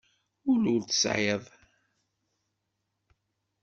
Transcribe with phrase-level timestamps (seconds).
[0.51, 1.43] Ul ur t-tesεiḍ.